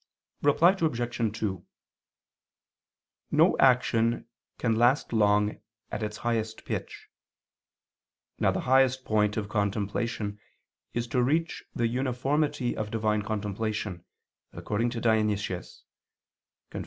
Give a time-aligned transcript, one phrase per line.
[0.41, 1.37] Reply Obj.
[1.39, 1.63] 2:
[3.29, 4.25] No action
[4.57, 7.07] can last long at its highest pitch.
[8.39, 10.39] Now the highest point of contemplation
[10.95, 14.03] is to reach the uniformity of Divine contemplation,
[14.53, 15.83] according to Dionysius
[16.71, 16.79] [*Cf.